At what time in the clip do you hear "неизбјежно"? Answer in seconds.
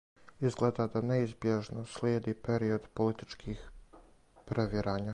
1.09-1.83